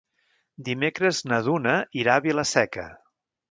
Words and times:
Dimecres 0.69 1.19
na 1.33 1.39
Duna 1.49 1.77
irà 2.01 2.17
a 2.17 2.25
Vila-seca. 2.29 2.89